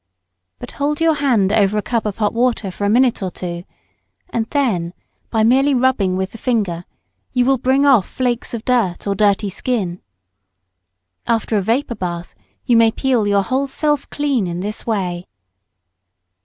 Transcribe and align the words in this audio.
But 0.57 0.71
hold 0.71 0.99
your 0.99 1.13
hand 1.13 1.53
over 1.53 1.77
a 1.77 1.83
cup 1.83 2.07
of 2.07 2.17
hot 2.17 2.33
water 2.33 2.71
for 2.71 2.85
a 2.85 2.89
minute 2.89 3.21
or 3.21 3.29
two, 3.29 3.65
and 4.31 4.47
then, 4.47 4.95
by 5.29 5.43
merely 5.43 5.75
rubbing 5.75 6.17
with 6.17 6.31
the 6.31 6.39
finger, 6.39 6.85
you 7.33 7.45
will 7.45 7.59
bring 7.59 7.85
off 7.85 8.07
flakes 8.09 8.55
of 8.55 8.65
dirt 8.65 9.05
or 9.05 9.13
dirty 9.13 9.51
skin. 9.51 10.01
After 11.27 11.55
a 11.55 11.61
vapour 11.61 11.95
bath 11.97 12.33
you 12.65 12.75
may 12.77 12.89
peel 12.91 13.27
your 13.27 13.43
whole 13.43 13.67
self 13.67 14.09
clean 14.09 14.47
in 14.47 14.59
this 14.61 14.87
way. 14.87 15.27